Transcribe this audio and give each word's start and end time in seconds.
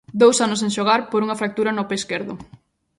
Dous 0.21 0.37
anos 0.45 0.59
sen 0.61 0.71
xogar 0.77 1.01
por 1.11 1.19
unha 1.25 1.39
fractura 1.41 1.75
no 1.77 1.87
pé 1.89 1.95
esquerdo. 1.97 2.33